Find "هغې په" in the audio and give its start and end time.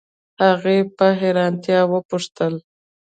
0.43-1.07